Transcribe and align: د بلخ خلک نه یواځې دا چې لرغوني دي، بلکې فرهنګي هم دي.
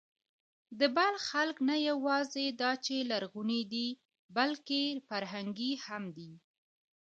د 0.79 0.81
بلخ 0.97 1.21
خلک 1.31 1.57
نه 1.69 1.75
یواځې 1.89 2.45
دا 2.61 2.71
چې 2.85 2.95
لرغوني 3.11 3.61
دي، 3.73 3.87
بلکې 4.37 4.81
فرهنګي 5.09 5.71
هم 5.85 6.03
دي. 6.17 6.31